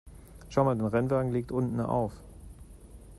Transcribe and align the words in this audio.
Schau 0.49 0.63
mal, 0.63 0.75
dein 0.75 0.87
Rennwagen 0.87 1.31
liegt 1.31 1.51
unten 1.51 1.79
auf. 1.79 2.13